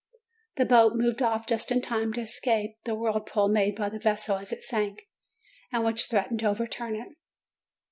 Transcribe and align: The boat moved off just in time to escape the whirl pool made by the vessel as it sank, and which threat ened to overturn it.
The 0.55 0.65
boat 0.65 0.95
moved 0.95 1.21
off 1.21 1.45
just 1.45 1.71
in 1.71 1.79
time 1.79 2.11
to 2.13 2.21
escape 2.21 2.71
the 2.85 2.95
whirl 2.95 3.19
pool 3.19 3.49
made 3.49 3.75
by 3.75 3.87
the 3.89 3.99
vessel 3.99 4.37
as 4.39 4.51
it 4.51 4.63
sank, 4.63 5.07
and 5.71 5.83
which 5.85 6.05
threat 6.07 6.31
ened 6.31 6.39
to 6.39 6.47
overturn 6.49 6.95
it. 6.95 7.09